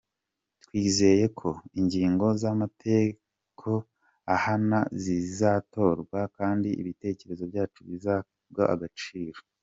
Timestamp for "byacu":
7.51-7.79